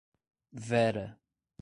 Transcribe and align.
Vera 0.69 1.05